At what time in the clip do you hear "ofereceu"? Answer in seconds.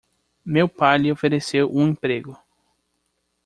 1.11-1.71